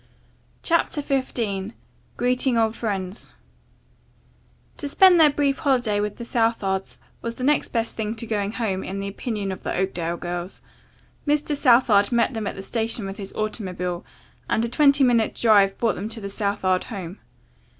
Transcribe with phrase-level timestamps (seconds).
[0.63, 1.73] CHAPTER XV
[2.17, 3.35] GREETING OLD FRIENDS
[4.77, 8.53] To spend their brief holiday with the Southards was the next best thing to going
[8.53, 10.59] home, in the opinion of the Oakdale girls.
[11.27, 11.55] Mr.
[11.55, 14.03] Southard met them at the station with his automobile,
[14.49, 17.19] and a twenty minutes' drive brought them to the Southard home.